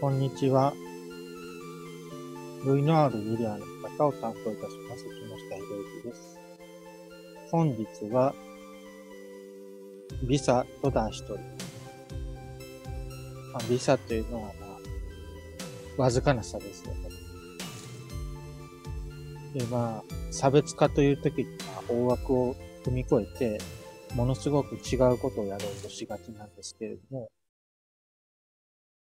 [0.00, 0.72] こんにちは。
[2.64, 3.66] ルイノアール・ウィリアの
[3.98, 5.04] 方を担当いたします。
[5.04, 6.38] 木下博之です。
[7.50, 8.34] 本日は、
[10.26, 11.42] ビサと出しており
[13.52, 13.68] ます。
[13.70, 14.78] ビサというのは、ま
[15.98, 17.10] あ、わずかな差ですよね。
[19.52, 21.46] で、まあ、差別化というときに、
[21.90, 23.60] 大枠を踏み越えて、
[24.14, 27.30] ものすごく違うことをやろうとしがちなんですけれども、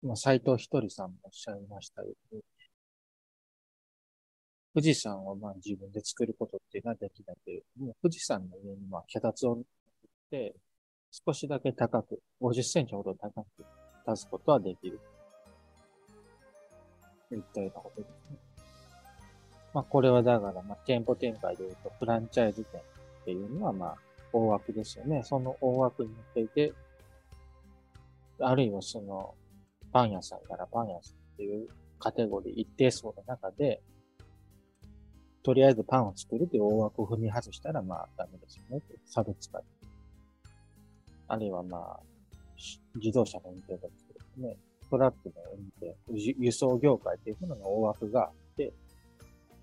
[0.03, 2.41] まあ、斎藤ひとりさんもおっしゃいましたように、
[4.73, 9.65] 富士山をまあ自分で作ることっていうのはできないけれども、富士山の上にまあ脚立を持っ
[10.29, 10.55] て、
[11.11, 13.65] 少しだけ高く、50センチほど高く
[14.07, 14.99] 立つことはできる。
[17.29, 18.37] といったようなことですね。
[19.73, 22.83] まあこれはだから、まあ店舗展開で言うと、フランチャイズ店っ
[23.25, 23.97] ていうのはまあ
[24.31, 25.23] 大枠ですよね。
[25.23, 26.71] その大枠に乗っていて、
[28.39, 29.33] あるいはその
[29.91, 31.67] パン屋さんならパン屋さんっていう
[31.99, 33.81] カテゴリー一定層の中で、
[35.43, 38.81] とりあえずパンを作るという大枠を踏み外したらまあダメですよね。
[39.05, 39.61] 差別化。
[41.29, 41.99] あるいはまあ、
[42.95, 43.93] 自動車の運転だとで
[44.35, 44.57] すね、
[44.89, 48.73] トラックの運転、輸送業界というものの大枠があって、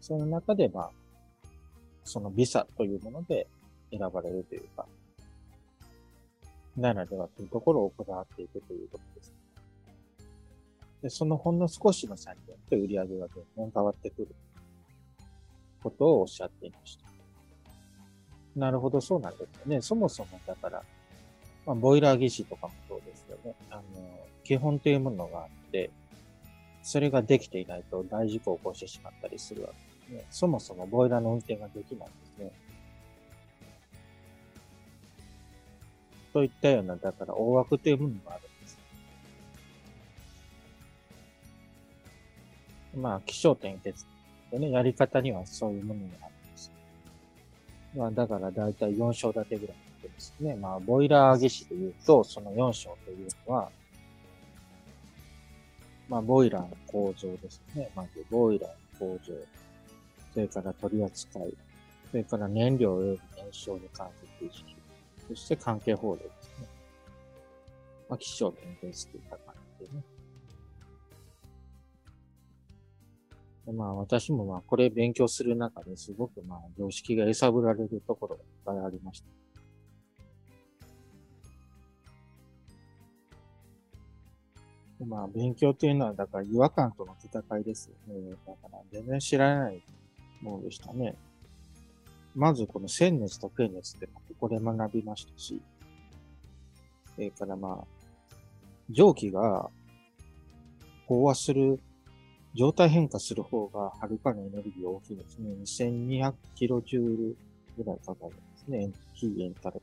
[0.00, 0.90] その中でまあ、
[2.04, 3.46] そのビザというもので
[3.90, 4.86] 選ばれるというか、
[6.76, 9.33] ならではというところを行っていくということです。
[11.04, 14.34] で、そのほんの少しの差によって売り上げがどんどん変わってくる
[15.82, 17.04] ことをおっしゃっていました。
[18.56, 19.82] なるほど、そうなんですよね。
[19.82, 20.82] そもそもだから、
[21.66, 23.54] まあ、ボイラー技師とかもそうですよね。
[23.68, 23.82] あの、
[24.44, 25.90] 基本というものがあって、
[26.82, 29.74] それができていないと大事故を起こしてしまったりするわけ
[30.14, 30.26] ですね。
[30.30, 32.50] そもそもボイラーの運転ができないんですね。
[36.32, 38.48] といったような、だから大枠というものがある
[42.96, 44.06] まあ、気象点結
[44.50, 46.72] でね、やり方にはそういうものがあるんです。
[47.96, 50.54] まあ、だからだいたい4章立てぐらいですね。
[50.54, 53.70] まあ、ボイラー技師で言うと、その4章というのは、
[56.08, 57.90] まあ、ボイラーの構造ですね。
[57.94, 59.32] まず、ボイラーの構造。
[60.32, 61.54] それから取り扱い。
[62.10, 64.76] それから燃料及び燃焼に関する知識。
[65.28, 66.66] そして関係法令ですね。
[68.08, 70.02] まあ、気象点結といった感じでね。
[73.72, 79.26] まあ私もまあこれ勉強する中ですごくまあ常識が揺さぶられるところがいっぱいありました。
[85.04, 88.36] まあ勉強というのはだから違和感との戦いですよね。
[88.46, 89.82] だから全然知らない
[90.40, 91.14] ものでしたね。
[92.34, 95.60] まずこの線熱と経熱ってここで学びましたし、
[97.14, 97.86] それからまあ、
[98.90, 99.70] 蒸気が
[101.08, 101.80] 飽和する
[102.54, 105.50] 状態変化する方がはるかにエネルギー大きいですね。
[105.64, 107.36] 2200キロジュール
[107.76, 108.90] ぐらいかかるんですね。
[109.12, 109.82] 非エンタル。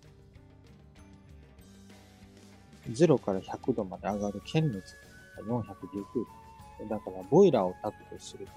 [2.90, 5.76] 0から100度まで上がる堅熱が419
[6.80, 6.90] 度。
[6.90, 8.54] だから、ボイラーをタクとすると、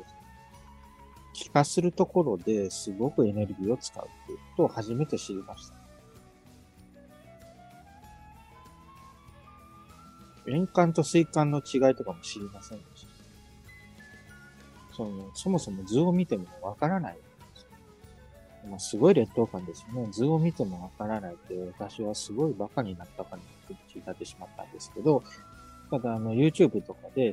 [1.34, 5.74] 気化するところですごくエネルギーを使うということを初めて知りました。
[10.46, 13.13] 円管と水管の違いとかも知りませんでした。
[14.96, 17.18] その、そもそも図を見てもわからない。
[18.68, 20.08] まあ、すごい劣等感ですよね。
[20.10, 25.22] 図を見てもわからないって、私はすごい馬鹿になったかに口立ってしまったんですけど、
[25.90, 27.32] ただ、あの、YouTube とかで、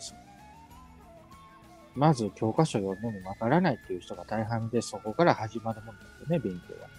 [1.96, 6.90] まず教科書読んでもわからないっていう人が大半で、そこから始まるものですよね、勉強は。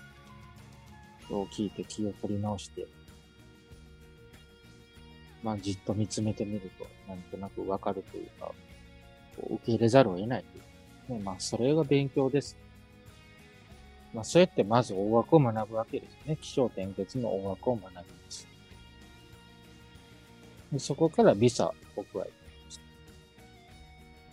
[1.29, 2.87] そう聞いて気を取り直して、
[5.43, 8.53] まあ、じっと見つめてみると、なんとなくわかるというか、
[9.51, 10.45] 受け入れざるを得ない
[11.09, 11.13] い。
[11.13, 12.57] ね、まあ、それが勉強です。
[14.13, 16.37] まあ、そうやってまず大枠を学ぶわけですね。
[16.41, 18.47] 気象点結の大枠を学びます。
[20.73, 22.33] でそこからビザを加えてい
[22.65, 22.81] ます。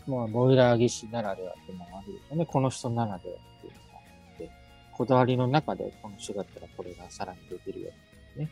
[0.08, 2.46] まあ、ボイラー技師ならではっていうのがあるよね。
[2.46, 4.50] この人ならではっていうのがあって、
[4.94, 7.92] こだわりの中でこの人だったらこれがさらにできるよ
[8.36, 8.50] ね。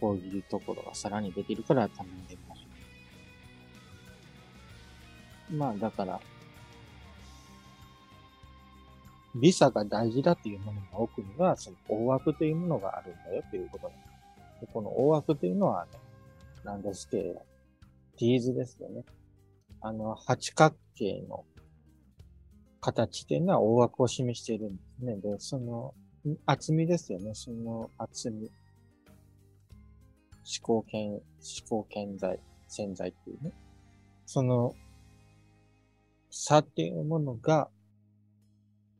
[0.00, 2.38] こういうところがさらにできるから頼んでみ
[5.50, 5.70] ま。
[5.70, 6.20] あだから、
[9.34, 14.66] ビザが大事だっていうものの奥には、その大枠というものがあるんだよということなんです。
[14.66, 15.86] でこの大枠というのは、あ
[16.64, 17.46] の、なんですけれど、
[18.18, 19.04] ティーズですよね。
[19.80, 21.44] あの、八角形の
[22.80, 25.16] 形というのは大枠を示しているんですね。
[25.16, 25.94] で、その
[26.46, 27.34] 厚みですよね。
[27.34, 28.50] その厚み。
[30.42, 33.52] 思考検、思考検材、潜在っていうね。
[34.26, 34.74] その
[36.30, 37.68] 差っていうものが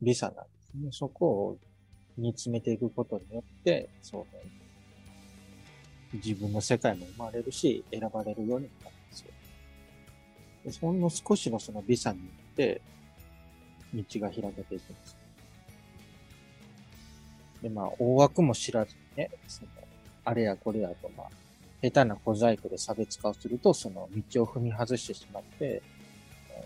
[0.02, 0.88] ビザなんですね。
[0.92, 1.58] そこを
[2.16, 4.42] 煮詰めていくことによって、そうね、
[6.14, 9.30] 自分の世界も生まれるし、選ばれるようになるんですよ。
[10.64, 12.80] でほんの少しのそのビザによって、
[13.94, 15.16] 道が開けていくんです。
[17.62, 19.68] で、まあ、大枠も知らずにね、その、
[20.24, 21.28] あれやこれやと、まあ、
[21.82, 25.82] 下手な小細工で差別化をすると、その道を踏み外してしまって、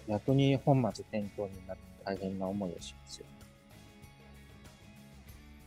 [0.08, 3.26] 逆に本末転倒になって大変な思いをしますよ。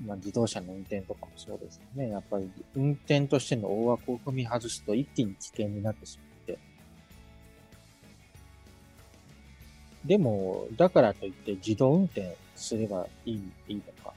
[0.05, 2.09] まあ、自動車の運転とかもそうですよね。
[2.09, 6.59] やっぱり運転としての大枠を踏み外すと一気に危険になってしまって。
[10.05, 14.13] でも、だからといって自動運転すればいい、いいのか。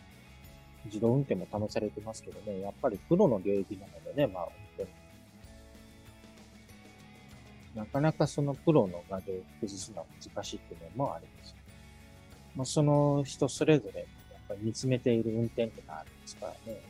[0.84, 4.48] 自動運転も試されてますけどね、やっぱりプロの領域なのでね、まあ、
[7.74, 11.54] なかなかそのプロの画で崩すのは難しいっていうのもあります。
[12.56, 14.08] まあ、その人それぞれやっ
[14.48, 16.80] ぱり見つめている運転ってのがあるんですからね。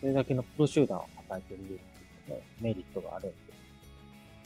[0.00, 3.36] それだけのプロ集団を抱えているっていうね、メリットがあるんで、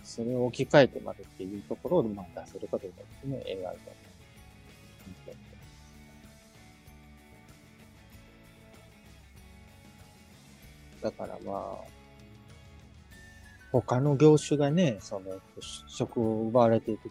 [0.04, 3.78] それを置き換えてまでっていうところを、まあ、出せるかどうかですね、映画で。
[11.00, 11.97] だからまあ、
[13.72, 15.40] 他の業種がね、その、
[15.88, 17.10] 職を奪われていく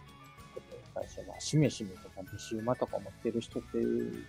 [0.70, 4.24] とに対して、まあ、しめしめとか、西馬とか持ってる人っていう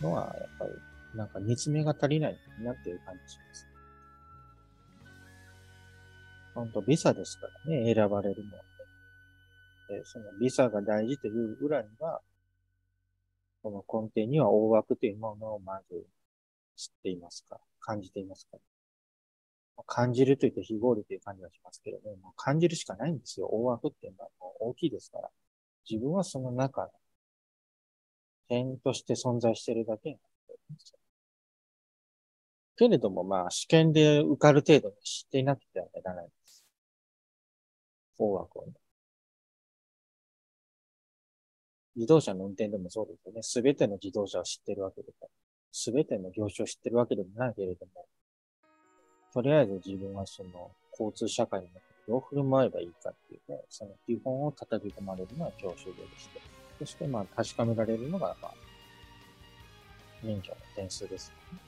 [0.00, 0.72] のは、やっぱり、
[1.16, 3.66] なんか煮詰めが足りないなっていう感じします。
[6.54, 8.62] 本当ビザですからね、選ばれるのは、
[9.90, 9.98] ね。
[10.00, 12.20] で、そのビザが大事という裏には、
[13.62, 16.06] この根底には大枠というものをまず
[16.76, 18.58] 知っていますか感じていますか
[19.84, 23.46] 感じると言って非合理という感じがしますけどね、もう感じるしかないんですよ。
[23.46, 25.30] 大枠っていうのはもう大きいですから。
[25.88, 26.88] 自分はその中
[28.48, 30.18] 点として存在してるだけなん
[30.76, 30.98] ですよ。
[32.76, 36.64] けれども、まあ、試験で受かる程度に知っていなくてはならないです。
[38.16, 38.72] 法学をね。
[41.96, 43.42] 自動車の運転でもそうですよね。
[43.42, 45.28] すべての自動車を知ってるわけでも、
[45.72, 48.06] すべての業種を知ってるわけでもないけれども、
[49.32, 51.68] とりあえず自分はその交通社会に
[52.06, 56.40] どう振る舞えばいいかっていうね、その基本を叩き込まれるのは教習所でして。
[56.78, 58.54] そして、まあ、確かめられるのが、まあ、
[60.22, 61.58] 免許の点数です、ね。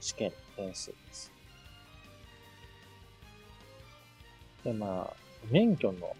[0.00, 1.32] 試験の点数です。
[4.64, 5.16] で、まあ、
[5.50, 6.14] 免許の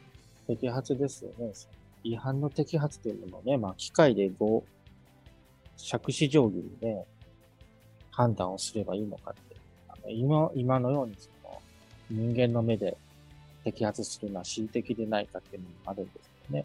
[0.48, 1.52] 摘発ですよね。
[2.02, 4.62] 違反の摘発というのをね、まあ、機械で5、
[5.76, 7.06] 尺子定規で、
[8.10, 9.51] 判断をすればいいのかって。
[10.08, 11.60] 今、今のようにその、
[12.10, 12.96] 人間の目で
[13.64, 16.64] 摘発するのは恣意的でないかっていうのもあるんですよね。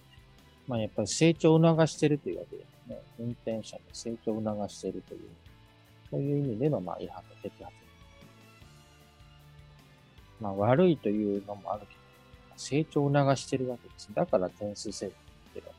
[0.68, 3.02] まあやっぱり成長を促してるというわけですね。
[3.20, 5.22] 運転者に成長を促しているという、
[6.10, 7.76] そういう意味でのまあ違反の摘発。
[10.42, 12.00] まあ悪いというのもあるけど、
[12.58, 14.10] 成長を促してるわけです。
[14.14, 15.74] だから点数制度ってるわ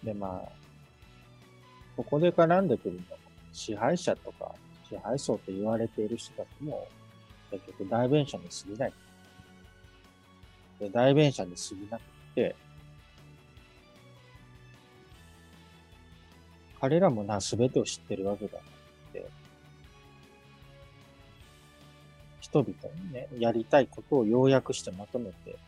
[0.00, 0.67] けで、まあ、
[1.98, 3.18] ここで絡んでくるのは、
[3.52, 4.54] 支配者とか
[4.88, 6.86] 支配層と言われている人たちも、
[7.50, 8.92] 結局代弁者に過ぎない。
[10.78, 12.02] で、代弁者に過ぎなく
[12.36, 12.54] て、
[16.80, 18.62] 彼らもな、すべてを知ってるわけだなっ
[19.12, 19.26] て、
[22.40, 25.58] 人々にね、やりたいことを要約してまとめて、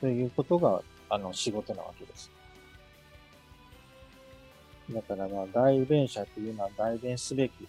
[0.00, 0.80] ということが、
[1.10, 2.37] あの、仕事なわけです。
[4.90, 7.68] だからまあ、代弁者というのは代弁すべき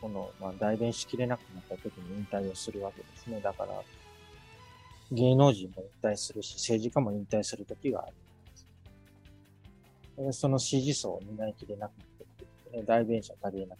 [0.00, 3.40] この、まあ、代弁しきれなくなった時に引退をするわけですね。
[3.40, 3.82] だから、
[5.10, 8.06] 芸能人も引退するし、政治家も引退する時があ
[10.18, 10.40] るんです。
[10.40, 13.78] その支持層を担いきれなくなってってね、代弁者足りえなく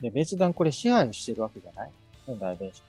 [0.00, 1.90] で、別段これ支配してるわけじゃない？
[2.28, 2.82] ね、代弁者。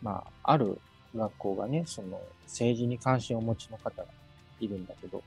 [0.00, 0.78] まあ、ある
[1.14, 4.08] 学校がね、その政治に関心をお持ちの方が
[4.60, 5.22] いるんだけど、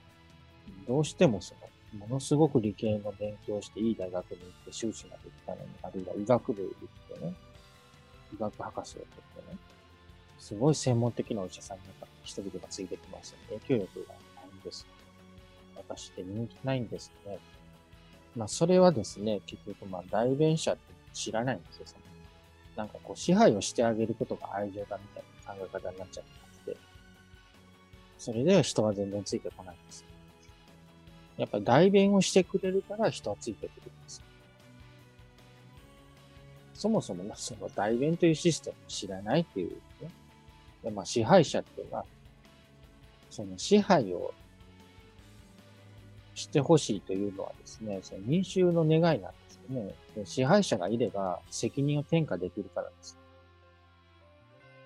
[0.87, 7.33] どうしてもそのものすごく理系の勉強していい大学に行って修士ができたのに、あるいは医学部行ってね、
[8.33, 9.57] 医学博士を取ってね、
[10.39, 11.83] すごい専門的なお医者さんに
[12.23, 13.59] 人々がついてきますよ、ね。
[13.59, 14.19] 影響力がな
[14.53, 14.85] いんです。
[15.75, 17.39] 私って人気ないんですね。
[18.35, 20.81] まあ、それはですね、結局、まあ、代弁者って
[21.13, 21.83] 知らないんですよ。
[21.85, 22.01] その
[22.75, 26.23] なんかこう、支配をしてあげることが愛情だみたいな考え方になっちゃっ
[26.65, 26.77] てて、
[28.17, 30.03] それでは人は全然ついてこないんです。
[31.37, 34.23] やっぱ代弁をしてくれるから人はついてくるんです。
[36.73, 40.11] そもそもその代弁というシステムを知らないっていう、ね。
[40.83, 42.05] でまあ、支配者っていうのは、
[43.29, 44.33] その支配を
[46.35, 49.95] してほしいというのはですね、その民衆の願いなんですよね。
[50.25, 53.17] 支配者がいれば責任を転嫁できるからです。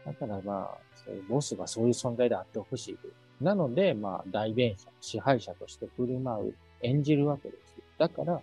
[0.05, 3.07] だからまあ、そういうボスがそういう存在であってほしいと。
[3.41, 7.75] なので、まあ、代弁者、支配者として振る舞う、演じるわけです。
[7.97, 8.41] だから、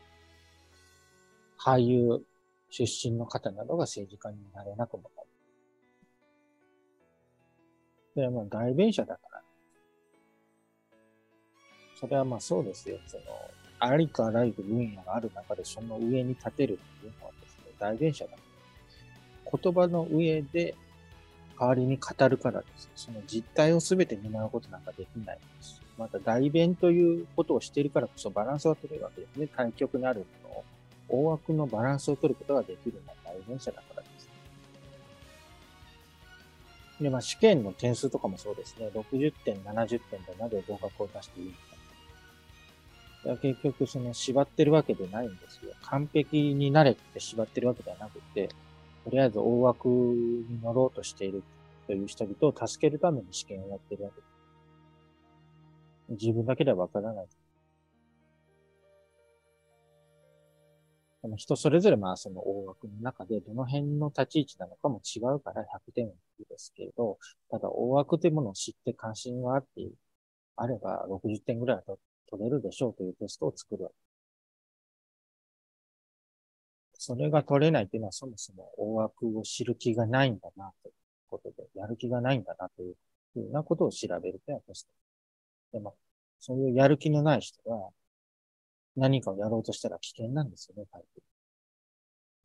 [1.58, 2.24] 俳優
[2.70, 5.28] 出身の方などが政治家になれなくもなる。
[8.14, 9.42] それはまあ代弁者だから。
[11.98, 12.98] それはまあそうですよ。
[13.06, 13.24] その、
[13.78, 19.58] ありとあらゆる分野がある中でその上に立てるっていうのはですね、代弁者だから。
[19.58, 20.74] 言葉の上で
[21.58, 22.86] 代わりに語るからです。
[22.86, 25.80] ねその実態を全て担うことなんかできないんです。
[25.98, 29.48] また代弁ということをしているからこそバランスが取れるわけですね。
[29.54, 30.64] 対極にあるものを、
[31.08, 34.28] 大枠のバランスを取ることができるのは代弁者だからです。
[37.00, 38.90] で、まあ試験の点数とかもそうですね。
[38.94, 41.66] 60点、70点でなぜ合格を出していいのか。
[43.42, 45.72] 結局、その縛ってるわけでないんですよ。
[45.82, 48.50] 完璧になれって縛ってるわけではなくて、
[49.06, 51.44] とりあえず大枠に乗ろうとしている
[51.86, 56.24] という人々を助けるために試験をやっているわけです。
[56.24, 57.26] 自分だけではわからない。
[61.36, 66.14] 人それぞれまあその大枠の中でどの辺の立ち位置なのかも違うから100点で
[66.58, 69.88] すけれど、ただ大枠というものを知って関心があって
[70.56, 71.96] あれば60点ぐらいは
[72.28, 73.94] 取れるでしょうというテストを作るわけ
[77.06, 80.92] それが取れないというのはそもそも大枠を知る気がないんだなという
[81.28, 82.94] ことで、やる気がないんだなという
[83.32, 84.88] ふうなことを調べるというのはテス
[85.72, 85.78] ト。
[85.78, 85.94] でも、
[86.40, 87.90] そういうやる気のない人が
[88.96, 91.22] 何かをやろうとしたら危険なんですよね、タイプ。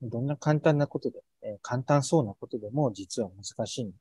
[0.04, 3.96] どんな簡単なことで、え簡単そうなことでも実は難しいんで。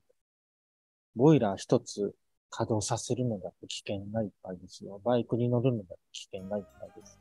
[1.16, 2.14] ボイラー一つ
[2.50, 5.00] 稼働させるのだって危険がいっぱいですよ。
[5.06, 7.18] バイクに乗るのだって危険がいっぱいです。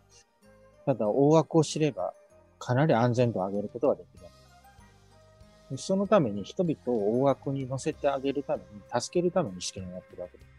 [0.86, 2.13] ただ、大枠を知れば、
[2.60, 4.06] かなり安全度を上げることができ
[5.72, 5.78] る。
[5.78, 10.50] そのために人々を大枠に乗せてあげるために、助けるために試験をやってるわけです。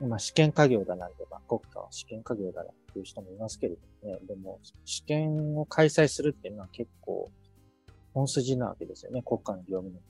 [0.00, 7.30] 今、試験家業だなんて、まあ、国家は試験家業だなっていう人もいますけれどもね、でも、試験を開催するっていうのは結構、
[8.14, 10.00] 本筋なわけですよね、国家の業務の。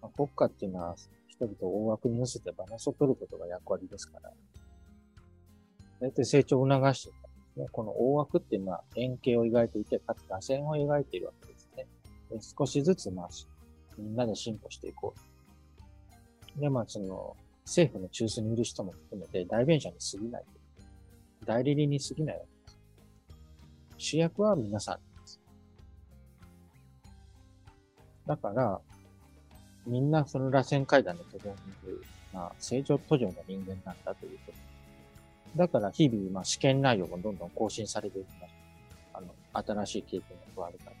[0.00, 0.96] まあ、国家っていうのは、
[1.28, 4.32] 人々を大枠に乗せてバランスを取ることが役割ですから、
[6.00, 7.12] 大体成長を促して
[7.54, 7.60] く。
[7.60, 11.86] ね、この大枠っていうのは円形を描いていて、かつ螺旋を描いているわけですね。
[12.30, 13.28] で少しずつ、まあ、
[13.98, 15.14] みんなで進歩していこ
[16.56, 16.60] う。
[16.60, 20.44] で、まあ、その、政府の中枢にいる人も含めて代弁者に過ぎない。
[21.44, 22.78] 代理人に過ぎないわけです。
[23.98, 25.40] 主役は皆さんです。
[28.26, 28.80] だから、
[29.86, 34.71] みんなその螺旋階段の途上にいる、まあ、成長途上の人間なんだということ
[35.56, 38.54] だから日々、まあ、試験内容もどんどん更新されていきます。
[39.12, 40.92] あの、新しい経験が加わるから。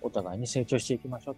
[0.00, 1.36] お互いに成長していきましょう。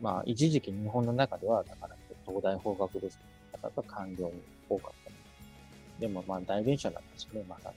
[0.00, 3.10] まあ、一時期日本の中では、だから、東大法学部
[3.52, 4.32] 方が官僚に
[4.68, 5.10] 多かった。
[6.00, 7.72] でも、まあ、代弁者なんですね、まだ。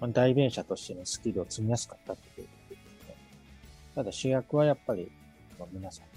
[0.00, 3.14] まあ、代弁者としてのスキルを積みやすかったっていうことですね。
[3.94, 5.10] ただ主役はやっぱり、
[5.72, 6.11] 皆さん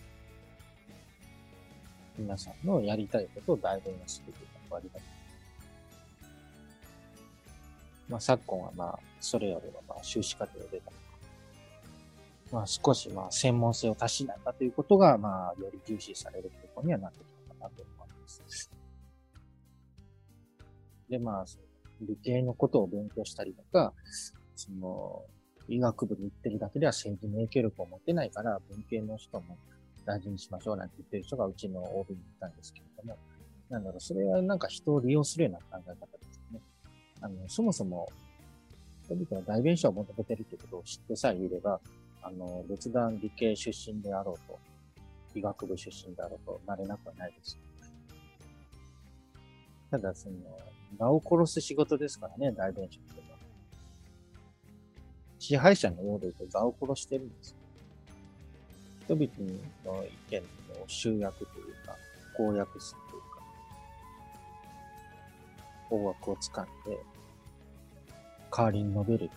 [2.18, 5.02] 皆さんのやりたいことを代弁をするというのが割り
[8.08, 10.98] まあ、昨今はまあ、それよりもまあ、修士課程を出たとか、
[12.52, 18.72] まあ、少しまあ、専門性をたしなんだということが、まあ、より重視されるところにはなってきたかなと思います。
[21.10, 21.46] で、まあ、
[22.02, 23.94] 理系のことを勉強したりとか、
[24.56, 25.24] その、
[25.68, 29.58] 医学部に行ってるだけでは政治に影響力を持てないから、文系の人も
[30.06, 33.18] 大事にしましょうなんて言ってる人がうちの OB にいたんですけれども、
[33.70, 36.60] なんだろう、それはなんか人を利用するような考え方ですね。
[37.22, 38.08] あの、そもそも、
[39.06, 41.80] 人々は代弁者を求めてるということを知ってさえいれば、
[42.22, 44.60] あの、別段理系出身であろうと、
[45.36, 47.58] 医学部出身であろうとなれなくはないです。
[49.92, 50.36] ただ、その、
[51.00, 53.38] 名を殺す仕事ですからね、代弁者っていうのは。
[55.40, 57.58] 支配者のようで言うと、名を殺してるんですよ。
[59.06, 59.30] 人々
[59.86, 60.44] の意見を
[60.88, 61.96] 集約というか、
[62.36, 63.28] 公約するというか、
[65.92, 66.98] 大枠を掴んで、
[68.52, 69.30] 代わりに述べる、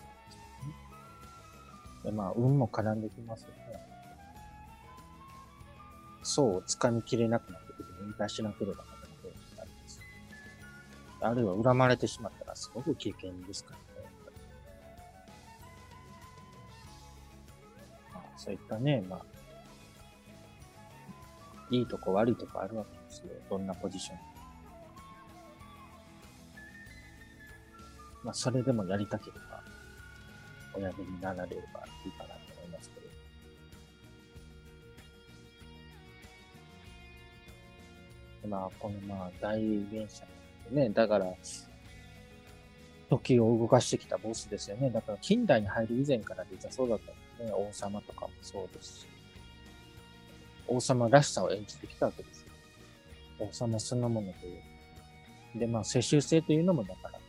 [2.03, 3.55] で、まあ、運も絡んできますよね。
[6.23, 10.01] 層を掴みきれなくなってくると引退しなければならないことになります。
[11.21, 13.83] あるいは恨まれてしまったらすごく危険ですからね。
[18.13, 19.38] まあ、そういったね、まあ、
[21.71, 23.29] いいとこ悪いとこあるわけですよ。
[23.49, 24.17] どんなポジション。
[28.23, 29.63] まあ、それでもやりたければ、
[30.75, 32.99] おやめになられればいいかなと思いますけ
[38.43, 38.47] ど。
[38.49, 39.59] まあ、このまあ、大
[39.91, 40.25] 原社
[40.71, 41.25] ね、だから、
[43.09, 44.89] 時を動かしてきたボスですよね。
[44.89, 47.51] だから近代に入る以前から実はそうだったんですね。
[47.53, 49.18] 王様とかもそうですし。
[50.69, 52.51] 王様らしさを演じてきたわけですよ。
[53.39, 55.59] 王様そのものという。
[55.59, 57.19] で、まあ、世襲制というのもだから、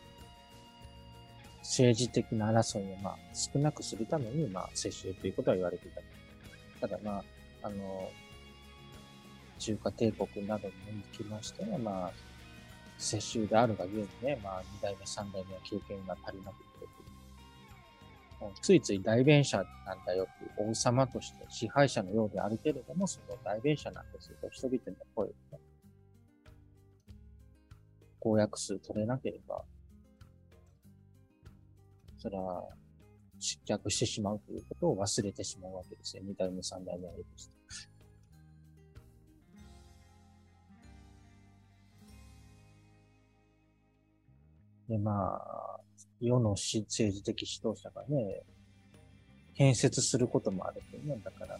[1.59, 5.91] 政治的な争いをまあ少なくするために、まあ、世襲ということは言われてい
[6.79, 6.87] た。
[6.87, 7.23] ただまあ、
[7.63, 8.09] あの、
[9.59, 10.73] 中華帝国などに
[11.13, 12.11] おきましては、まあ、
[12.97, 16.87] 世襲であるがゆえにね、まあ、二代目、三代目は経験が足りなくて、
[18.61, 25.59] ついつい代弁者なんだよって王様として支配者のようであるけれども、その代弁者なんですよと人々の声をね、
[28.19, 29.63] 公約数取れなければ、
[32.17, 32.63] それは
[33.39, 36.23] 失脚してしまうということを忘れてしまうわけですよ。
[36.23, 37.53] 二代目、三代目あるとして。
[44.87, 45.79] で、まあ、
[46.21, 48.43] 世の政治的指導者がね、
[49.55, 51.19] 建設することもあるというね。
[51.23, 51.59] だから、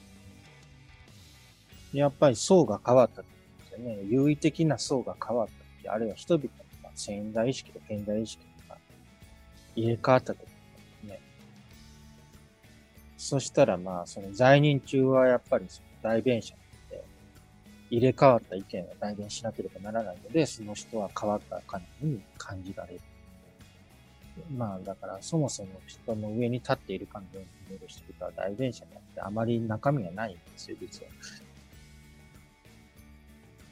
[1.93, 3.27] やっぱり層が変わったとで
[3.67, 3.99] すよね。
[4.03, 6.45] 優位的な層が変わった時、あるいは人々
[6.83, 8.77] の潜在意識と現代意識が
[9.75, 10.47] 入れ替わった時で
[11.01, 11.19] すね。
[13.17, 16.55] そしたらまあ、その在任中はやっぱりその代弁者
[16.89, 17.03] で、
[17.89, 23.01] 入れ替わった意見を代弁しなければならないので、その人は変わったかのように感じられる。
[24.49, 31.09] まあ、だから、そもそも人の上に立っているかのように見える人々は代弁者であって、あまり中身がないんですよ、実は。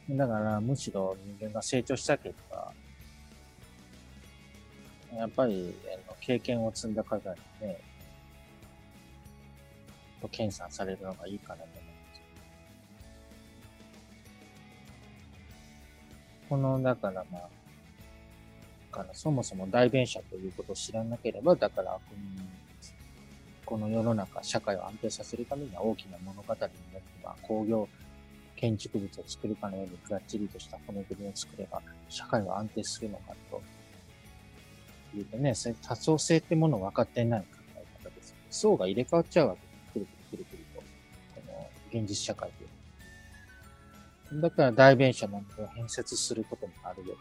[0.09, 2.73] だから、むしろ人間が成長した結果、
[5.15, 5.75] やっぱり、
[6.07, 7.79] あの経験を積んだ方にね、
[10.21, 12.21] と検査されるのがいいかなと思います。
[16.49, 17.49] この、だからまあ、
[18.91, 21.97] からそもそも代弁者ということを知らなければ、だから、
[23.65, 27.87] この世の中、社会を安定させるためには大きな物語になって、まあ、工業、
[28.55, 33.61] 建築物を作るかのようにがっちりとした骨組みを作れば、社会は安定するのかと。
[35.15, 38.35] いうとね、そ多層性ってものを分かってない考え方です。
[38.49, 39.93] 層が入れ替わっちゃうわけです。
[39.93, 40.81] くるくるくるくると。
[40.81, 40.85] こ
[41.47, 44.39] の現実社会で。
[44.41, 47.15] だから代弁者なので変節することもあるよ。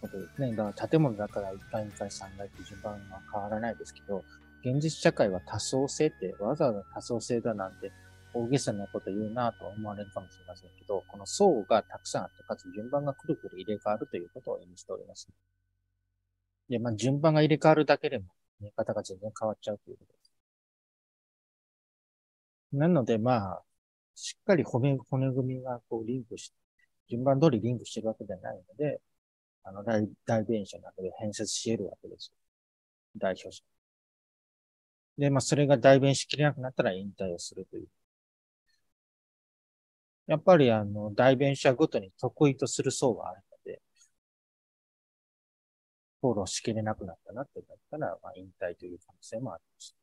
[0.00, 0.54] ことですね。
[0.54, 4.24] だから建物だから1階、2階、3階って順番は変わらないですけど、
[4.64, 7.92] 現実社会は多層性ってわざわざ多層性だなんて
[8.34, 15.28] 大げさなこと言うなと思われるかもしれませんけど、この層がたくさんあって、かつ順番がくるくる入れ替わるということを意味しております。
[16.68, 18.26] で、まあ順番が入れ替わるだけでも
[18.60, 20.32] 見方が全然変わっちゃうということです。
[22.72, 23.62] なのでまあ、
[24.14, 26.56] しっかり骨骨組みがこうリンクして、
[27.08, 29.00] 順番通りリンクしてるわけではないので、
[29.64, 32.34] あの、代、代弁者などで変説し得るわけですよ。
[33.16, 33.62] 代表者。
[35.18, 37.88] で、まあ、それが代弁しきれなくなったら引退をするという。
[40.28, 43.82] やっぱり、あの、代弁者ごとに得意とする層があるので、
[46.20, 49.96] フォローしきれなくなったなって言ったら、まあ、引退という可能性もあります。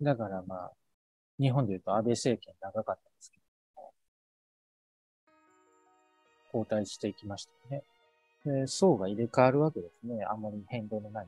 [0.00, 0.72] だからまあ、
[1.40, 3.10] 日本で言うと安倍政権長かった
[6.54, 7.82] 交代していきましたね。
[8.44, 10.24] で、層が入れ替わるわけですね。
[10.24, 11.26] あまり変動のない。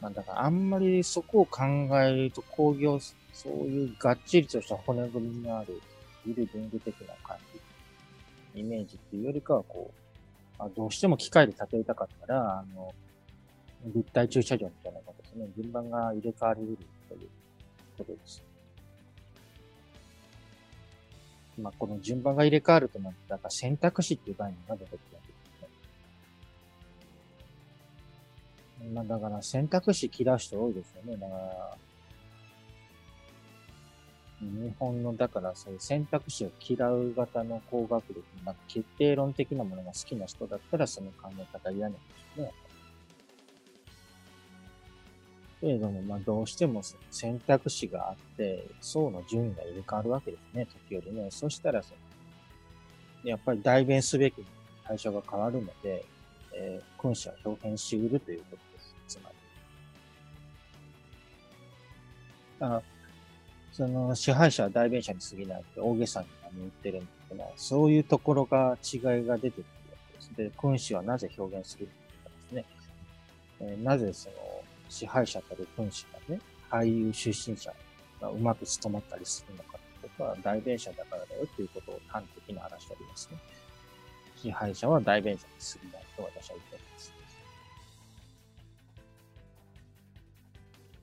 [0.00, 1.64] まあ、だからあんまりそこを考
[2.00, 2.98] えると工業、
[3.32, 5.80] そういうがっちりとした骨組みのある、
[6.26, 7.36] ビルディング的な感
[8.54, 12.94] じ、イメージっていうよりかはこう、まあ、どうしても機械で建てたかったら、あの、
[13.94, 15.48] 立体駐車場みたいなことですね。
[15.56, 16.78] 順番が入れ替わりうる
[17.08, 17.28] という
[17.98, 18.42] ことです。
[21.58, 25.34] まあ、この順番が入れ替わるとなって、だから選択肢っていう概念が出てくるわけで
[28.78, 28.94] すね。
[28.94, 31.16] まあ、だから選択肢切らして多いですよね。
[31.16, 31.76] だから、
[34.40, 42.52] 日本の、だからそういう選択肢を嫌う型の工学力、なんか決定論的なものが好きな人だったらその考え方嫌なんでしょうね。
[45.60, 51.28] けれども、まあ、どうしても選択肢があって、層の順位が入れ替わるわけですね、時折ね。
[51.30, 51.94] そしたらそ
[53.24, 54.44] の、やっぱり代弁すべき
[54.84, 56.04] 対象が変わるので、
[56.52, 59.18] えー、君主は表現しうるということです。
[59.18, 59.36] つまり。
[62.60, 62.82] あ
[63.72, 70.34] その支配者は代弁者に過ぎないって大げさに言ってるんですけど、そういうところが違いが出てくるわけです。
[70.34, 72.64] で、君主はなぜ表現するのかですね。
[73.60, 74.36] えー、なぜその
[74.88, 77.72] 支配者たる君主がね、俳優出身者
[78.20, 83.38] がうまく務まったりするのかってことか、代弁者だからだよということを端的に話しておりますね。
[84.36, 87.12] 支配者は代弁者に過ぎないと私は言っております。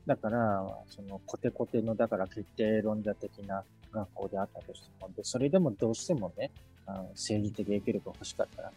[0.05, 6.51] だから、そのコテコテの、だから決定論者的な学校であったとしても、で、それでもどうしてもね、
[6.85, 8.71] あの政治的影響力が欲しかったら、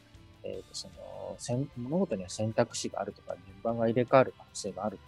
[0.46, 0.88] え、ー、と、そ
[1.56, 4.98] の、物事には選択肢があるとか、順番が入れ替わる可能性がある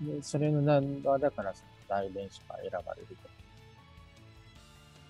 [0.00, 0.12] とか。
[0.16, 3.28] で、それの何が、だから、その代弁者が選ばれると。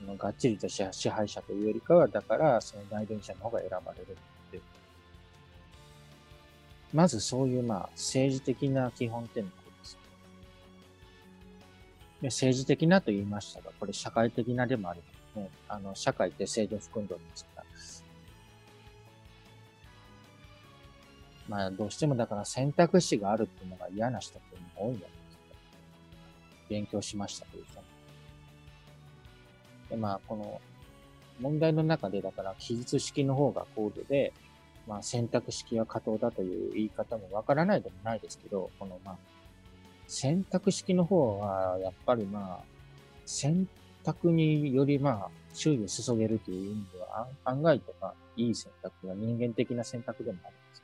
[0.01, 4.17] そのがっちりと支配者というよりかは、だから、その代弁者の方が選ばれる
[4.49, 4.63] っていう。
[6.93, 9.99] まずそういう、まあ、政治的な基本点のことです。
[12.23, 15.51] で政治的なと言いましたが、これ社会的なでもありますね。
[15.69, 17.63] あの、社会って制度を含んでおりますから。
[21.49, 25.43] まあ、どうしてもだから選択肢があるっていうのが嫌な人っていうのが多いんじゃないですか。
[26.69, 27.83] 勉強しましたという人。
[29.91, 30.61] で、まあ、この
[31.41, 34.33] 問題の中で、だから記述式の方が高度で、
[34.87, 39.17] まあ、選択式は可当だという言い方もわからないでもないですけど、このまあ、
[40.07, 42.65] 選択式の方は、やっぱりまあ、
[43.27, 43.69] 選
[44.03, 50.83] 択によりまあ、注意を注げるという意味では、案外とか、いい選択が人間的な選択でもあるんです。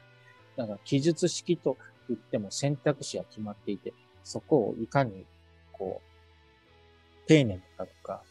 [0.57, 1.77] だから、記述式と
[2.09, 5.27] 言っても選択肢は決まっていて、そこをいかに、
[5.73, 8.23] こう、丁寧に書くか、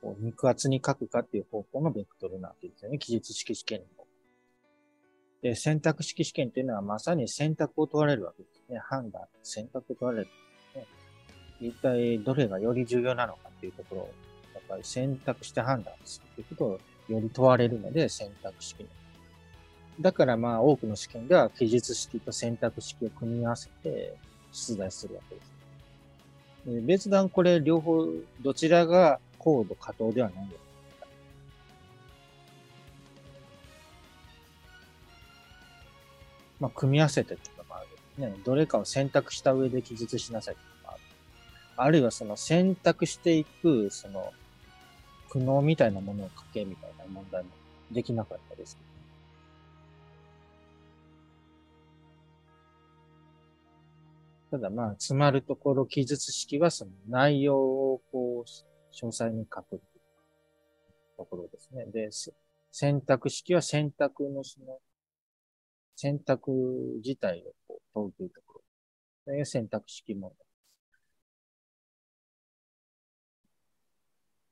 [0.00, 2.98] こう肉厚に書くかっていう方向のベクトルなわけですよね。
[2.98, 4.06] 記述式試験も。
[5.42, 8.78] で、選択式試験っていうのはまさに選択を問われるわけですね。
[8.78, 10.28] 判断、選択を問われる、
[11.60, 14.14] 一体どれがより重要なのかっていうところを、
[14.54, 18.86] やっぱり選択して判断するということをより問われるので選択式
[20.00, 24.14] だからまあ多くの試験では記述式と選択式を組み合わせて
[24.52, 25.50] 出題するわけです。
[26.86, 28.06] 別段これ両方
[28.40, 30.56] どちらが高度可当ではないよ。
[36.58, 38.26] まあ、組み合わせてとかもある。
[38.26, 40.56] ね、どれかを選択した上で記述しなさい
[41.82, 41.98] ある。
[41.98, 44.32] いはその選択していく、その、
[45.30, 47.50] 苦悩みたいなものを書けみたいな問題も
[47.90, 48.90] できなかったですけど。
[54.58, 58.48] ただまあ、詰まるところ記述式はその内容をこう、
[58.92, 59.80] 詳細に書く
[61.16, 61.86] ところですね。
[61.86, 62.10] で、
[62.72, 64.80] 選択式は選択のその
[65.94, 66.50] 選択
[67.04, 68.60] 自体をこう問うというところ。
[69.24, 70.49] それが選択式問題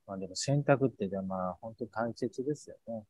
[0.08, 3.04] まあでも選択ってでまあ本当大切ですよね。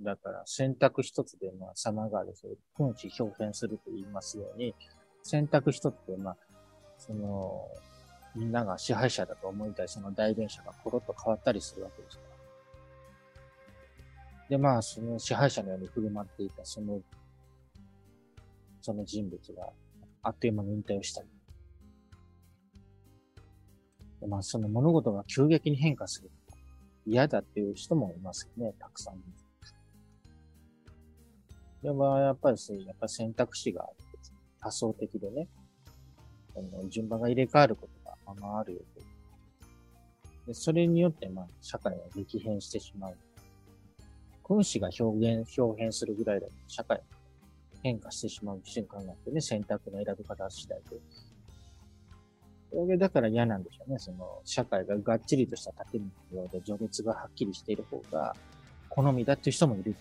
[0.00, 4.74] だから選択一つでまあ様がある、そういう分子表現すると言いますように、
[5.22, 6.36] 選択一つでまあ、
[6.98, 7.68] その、
[8.34, 12.32] みんなが支配者だと思いたいその代弁者がコロッと変わったりするわけですから。
[14.48, 17.00] で、まあ、その支配者のように振る舞っていた、その、
[18.80, 19.70] その人物が、
[20.22, 21.28] あっという間に引退をしたり。
[24.26, 26.30] まあ、その物事が急激に変化する。
[27.06, 29.20] 嫌だっていう人もいますよね、たくさん。
[31.82, 34.02] でも、やっぱりそういう、やっぱ選択肢があって、
[34.60, 35.48] 多層的でね、
[36.56, 39.02] あの順番が入れ替わることがあまあるよと。
[40.46, 43.16] で、それによって、まあ、社会は激変してしまう。
[44.44, 47.04] 君子が表現、表現するぐらいだと社会が
[47.82, 51.00] 変化してしまう瞬間があってね、選択の選び方次第で。
[52.72, 53.98] それだから嫌なんでしょうね。
[53.98, 56.00] その、社会ががっちりとした建
[56.32, 58.34] 物で序列がはっきりしている方が
[58.88, 59.94] 好みだっていう人もいる。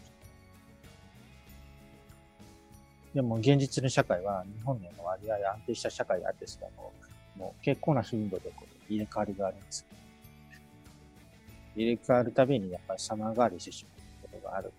[3.13, 6.93] でも現実の社会は日本での割合安定した社会であってすらも、
[7.35, 9.85] もう結構な頻度でこう入れ替わりがあります。
[11.75, 14.21] 入れ替わるたびにやっぱり様変わりしてしまうこと。
[14.41, 14.71] がある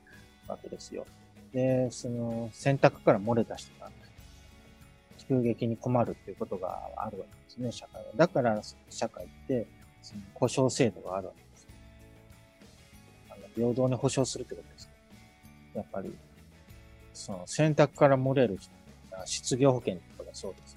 [0.48, 1.06] わけですよ。
[1.52, 3.90] で、その選択から漏れた人が
[5.26, 8.08] 急激に困るっていうことがあるわけですね、社会は。
[8.16, 9.66] だから社会って
[10.02, 11.68] その保障制度があるわけです。
[13.30, 14.90] あの平等に保障するってことです。
[15.74, 16.14] やっぱり、
[17.14, 18.70] その選択から漏れる人、
[19.24, 20.76] 失業保険とかがそうです。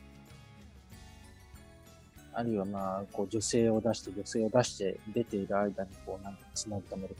[2.34, 7.15] あるいはまあ、こう女性を出して、女性を出して出ている間にこうなんか繋ぎ止める、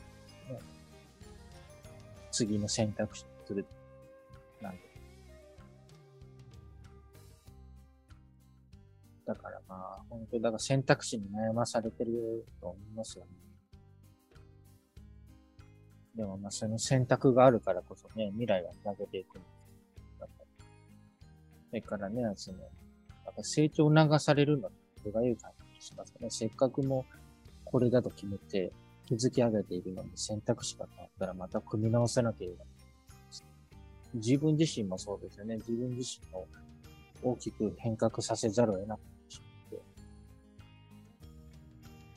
[0.50, 0.60] ね。
[2.32, 3.66] 次の選択肢をする。
[9.26, 13.32] だからまあ、本当だから選択肢に悩まされてると思いますよね。
[16.16, 19.40] でもまあその選択があるからこそね、未来は投げていく
[20.20, 20.28] だ
[21.70, 22.66] それからね、その、や
[23.32, 24.70] っぱ成長を促されるの
[25.04, 26.30] 僕が言う感じしますね。
[26.30, 27.06] せっかくも
[27.66, 28.72] これだと決めて
[29.10, 32.64] 築き上げているのに選択肢が変わったらまた組み直さなければ。
[34.14, 35.56] 自分自身もそうですよね。
[35.56, 36.48] 自分自身を
[37.22, 39.02] 大きく変革させざるを得なく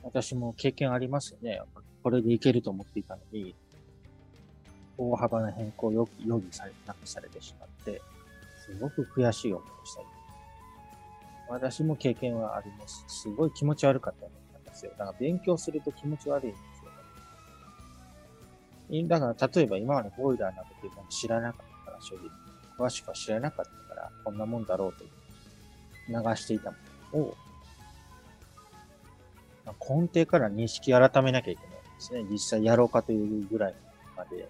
[0.08, 1.60] 私も経験ありますよね。
[2.02, 3.54] これでいけると思っていたのに、
[4.96, 8.00] 大幅な変更を余儀されなくされてしまって、
[8.64, 10.06] すごく悔しい思いをしたり。
[11.50, 13.04] 私も経験はあります。
[13.06, 14.26] すごい気持ち悪かった
[14.58, 14.92] んですよ。
[14.92, 16.60] だから勉強すると気持ち悪いんです
[18.96, 19.08] よね。
[19.08, 22.30] だから例えば今までボイラーなどっていうの知らなかったから正直。
[22.78, 25.04] 詳しくは知らなかったから、こんなもんだろうと
[26.08, 26.76] 流していたも
[27.12, 27.36] のを、
[29.72, 32.24] 根底から認識改めなきゃいけないんですね。
[32.30, 33.74] 実際やろうかというぐらい
[34.16, 34.48] まで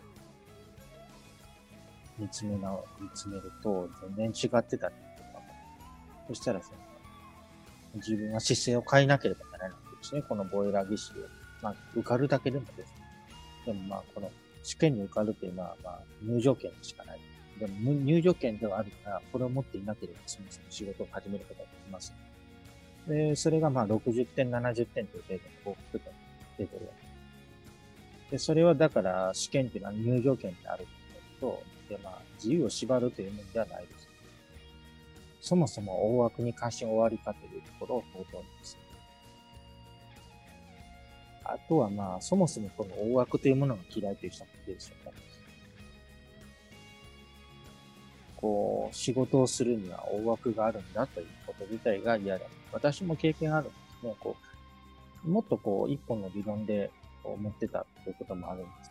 [2.19, 5.43] 見つめな、見つめると全然違ってたりとか。
[6.29, 6.79] そしたらその、
[7.95, 10.23] 自分は姿勢を変えなければならないんですね。
[10.23, 11.17] このボイラー技師を。
[11.61, 12.85] まあ、受かるだけでもですね。
[13.67, 14.31] でもまあ、この
[14.63, 17.21] 試験に受かるというのは、まあ、入場券しかない。
[17.59, 22.15] でも、入場券ではあるから、これを持っていなければ、そもそも仕事を始めることができます。
[23.09, 26.13] で、それがまあ、60点、70点という程度の合格点
[26.59, 26.93] 出てるわ
[28.29, 30.87] けで、それはだから、試験っていうのは入場券ってある
[31.41, 34.09] と、で、まあ、自由を縛るという面ではないです。
[35.41, 38.77] そもそも大枠に関心終わりかというところを問うております。
[41.45, 45.13] あとはまあ、そもそもこの大枠というものが嫌いという人もいるですよね。
[48.41, 52.47] こう、仕事をするには大枠があるんだということ自体が嫌だ。
[52.73, 54.15] 私も経験あるんですね。
[54.21, 54.37] こ
[55.25, 56.91] う、もっとこう、一本の理論で
[57.25, 58.91] 思ってたということもあるんです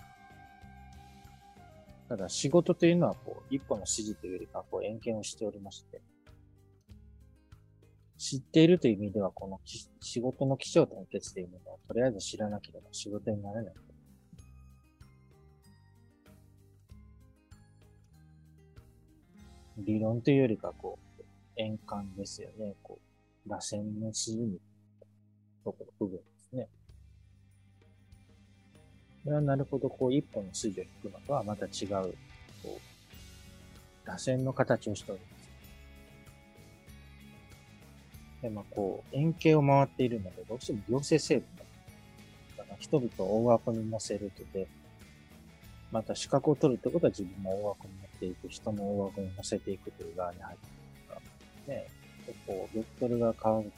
[2.10, 6.02] ただ仕事というのはこう、一本の指示というよりかこう、円形をしておりまして、
[8.18, 9.60] 知っているという意味では、この
[10.02, 13.74] 仕事の気象転結というものをとりあえず知らなければ仕事になれない。
[19.78, 21.24] 理論というよりか、こう、
[21.58, 22.74] 円環ですよね。
[22.82, 23.00] こ
[23.46, 24.60] う、螺旋の筋に、
[25.64, 26.68] ところ部分ですね。
[29.24, 32.16] これはなるほど、こう、一本の筋を引くのとはまた違う、
[32.64, 35.38] こう、螺旋の形をしております。
[38.42, 41.46] で、まあ、こう、円形を回っているので、どうしても行政成分
[42.58, 44.68] だから人々を大枠に乗せるとで、
[45.92, 51.22] また資格を取るってことは自分も大枠に乗っていく、人も大枠に乗せていくという側に入っていくか
[51.68, 51.88] ら、ね、
[52.46, 53.72] こう、ベクトルが変わる。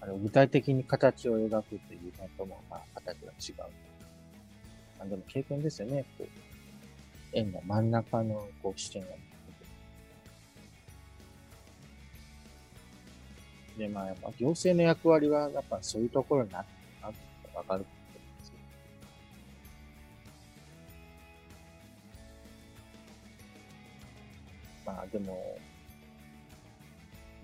[0.00, 3.16] あれ具体的に形を描くというのとも、まあ、形
[3.56, 3.72] が違う。
[5.00, 6.04] あでも経験ですよね。
[6.16, 6.28] こう、
[7.32, 9.06] 円の真ん中のこう視点を
[13.78, 17.18] で、まあ、やっぱ行政の役割は、やっぱそういうところになってなって
[17.54, 17.86] わかる
[25.02, 25.58] あ、でも、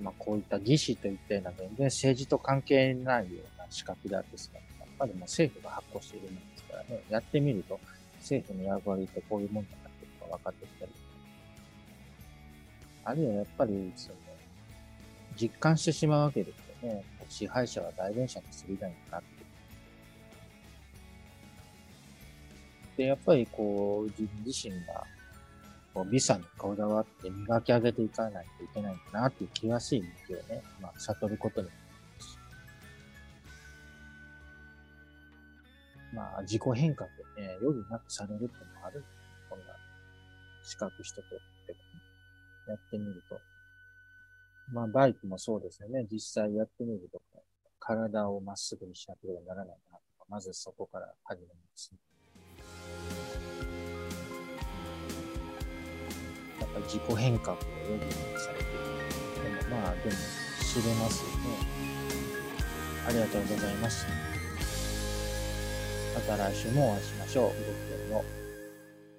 [0.00, 7.80] まあ、こういった義士といったような全然政治と関係ないような資格であるんですが、やっぱりもう政府が発行しているものですからね、やってみると、
[8.18, 10.92] 政府の役割ってこういうもんだなっていうのが分かってきたり、
[13.04, 14.16] あるいはやっぱり、その、
[15.36, 17.04] 実感してしまうわけですよね。
[17.28, 19.26] 支配者は代弁者にするだんだなって。
[22.96, 25.04] で、やっぱりこう、自分自身が、
[25.94, 31.68] こう、美さにこだわって磨き上げていかないといけないんだなっていう気がしい道をね、まあ、悟ることに
[36.14, 39.04] まあ、自己変革でね、余儀なくされるってのもある。
[39.50, 39.66] こんな、
[40.62, 41.30] 資格一つって、
[42.68, 43.40] やってみると。
[44.72, 46.06] まあ、バイクもそうですよね。
[46.10, 47.20] 実際やってみると、
[47.80, 51.98] 体をまっすぐにしなければならないなとか、まずそこから始めます、ね。
[56.82, 58.74] 自己変革を余儀なくされている。
[59.60, 60.16] でもまあ、でも
[60.60, 61.34] 知れますよね。
[63.06, 64.06] ありがとうございます。
[66.14, 68.10] また来週もお会いしましょう。
[68.10, 68.24] 動くの